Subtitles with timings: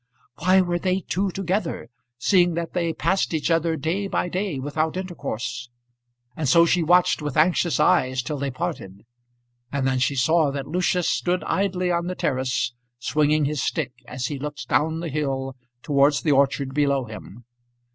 [0.39, 4.97] Why were they two together, seeing that they passed each other day by day without
[4.97, 5.69] intercourse?
[6.35, 9.05] And so she watched with anxious eyes till they parted,
[9.71, 14.25] and then she saw that Lucius stood idly on the terrace swinging his stick as
[14.25, 17.45] he looked down the hill towards the orchard below him.